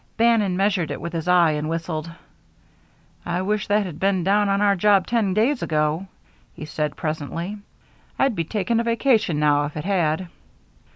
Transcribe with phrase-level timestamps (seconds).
[0.17, 2.11] Bannon measured it with his eye and whistled.
[3.23, 6.07] "I wish that had been down on our job ten days ago,"
[6.55, 7.59] he said, presently.
[8.17, 10.27] "I'd be taking a vacation now if it had."